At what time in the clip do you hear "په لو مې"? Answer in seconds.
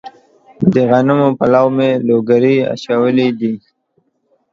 1.39-1.89